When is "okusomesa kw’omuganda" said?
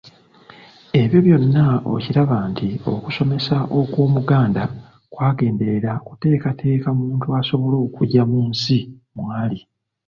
2.93-4.63